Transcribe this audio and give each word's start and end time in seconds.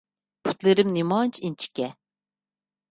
پۇتلىرىم 0.47 0.89
نېمانچە 0.95 1.47
ئىنچىكە؟! 1.49 1.93